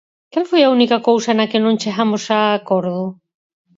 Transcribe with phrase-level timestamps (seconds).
[0.31, 3.03] ¿Cal foi a única cousa na que non chegamos a acordo?